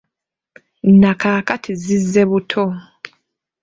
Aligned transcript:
Na 1.01 1.11
kaakati 1.21 1.71
zizze 1.81 2.23
buto. 2.29 2.63